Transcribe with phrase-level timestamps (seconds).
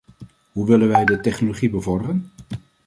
[0.51, 2.31] Hoe willen wij die technologie bevorderen?